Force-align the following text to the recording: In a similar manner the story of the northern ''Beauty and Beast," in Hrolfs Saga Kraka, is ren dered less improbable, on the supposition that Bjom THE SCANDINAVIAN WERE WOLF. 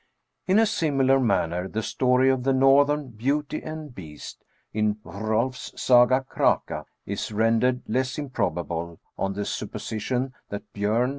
In 0.47 0.57
a 0.57 0.65
similar 0.65 1.19
manner 1.19 1.67
the 1.67 1.83
story 1.83 2.31
of 2.31 2.41
the 2.41 2.53
northern 2.53 3.11
''Beauty 3.11 3.61
and 3.63 3.93
Beast," 3.93 4.43
in 4.73 4.95
Hrolfs 5.05 5.79
Saga 5.79 6.21
Kraka, 6.23 6.85
is 7.05 7.31
ren 7.31 7.61
dered 7.61 7.81
less 7.87 8.17
improbable, 8.17 8.99
on 9.15 9.33
the 9.33 9.45
supposition 9.45 10.33
that 10.49 10.61
Bjom 10.73 10.73
THE 10.73 10.79
SCANDINAVIAN 10.79 10.91
WERE 10.91 10.99
WOLF. 11.01 11.09